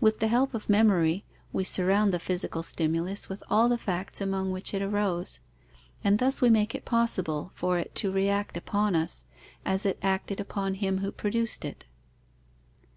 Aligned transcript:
With 0.00 0.18
the 0.18 0.26
help 0.26 0.52
of 0.52 0.68
memory, 0.68 1.24
we 1.52 1.62
surround 1.62 2.12
the 2.12 2.18
physical 2.18 2.64
stimulus 2.64 3.28
with 3.28 3.40
all 3.48 3.68
the 3.68 3.78
facts 3.78 4.20
among 4.20 4.50
which 4.50 4.74
it 4.74 4.82
arose; 4.82 5.38
and 6.02 6.18
thus 6.18 6.42
we 6.42 6.50
make 6.50 6.74
it 6.74 6.84
possible 6.84 7.52
for 7.54 7.78
it 7.78 7.94
to 7.94 8.10
react 8.10 8.56
upon 8.56 8.96
us, 8.96 9.22
as 9.64 9.86
it 9.86 10.00
acted 10.02 10.40
upon 10.40 10.74
him 10.74 10.98
who 10.98 11.12
produced 11.12 11.64
it. 11.64 11.84